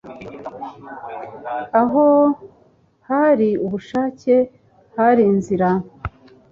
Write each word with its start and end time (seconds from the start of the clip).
Aho 1.81 2.07
hari 3.09 3.49
ubushake, 3.65 4.35
hari 4.97 5.21
inzira. 5.31 5.69